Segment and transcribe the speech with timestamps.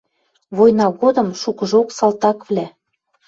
[0.57, 2.67] Война годым шукыжок салтаквлӓ